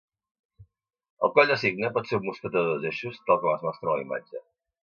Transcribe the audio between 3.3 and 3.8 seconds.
com es